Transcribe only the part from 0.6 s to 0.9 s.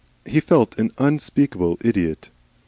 an